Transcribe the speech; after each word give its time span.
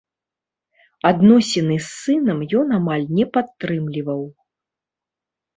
Адносіны 1.09 1.77
з 1.87 1.89
сынам 1.99 2.39
ён 2.61 2.67
амаль 2.79 3.05
не 3.19 3.25
падтрымліваў. 3.37 4.25